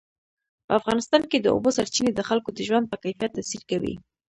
په 0.65 0.71
افغانستان 0.79 1.21
کې 1.29 1.37
د 1.39 1.47
اوبو 1.53 1.69
سرچینې 1.77 2.11
د 2.15 2.21
خلکو 2.29 2.49
د 2.53 2.59
ژوند 2.67 2.85
په 2.91 2.97
کیفیت 3.03 3.31
تاثیر 3.37 3.61
کوي. 3.71 3.93